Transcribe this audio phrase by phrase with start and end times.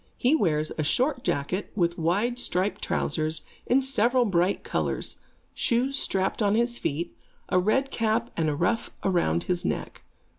[0.17, 5.17] He wears a short jacket, with wide striped trousers, in several bright colors,
[5.53, 7.15] shoes strapped on his feet,
[7.49, 10.01] a red cap and a ruff around his neck.